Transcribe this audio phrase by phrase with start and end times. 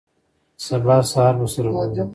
[0.67, 2.03] سبا سهار به سره ګورو.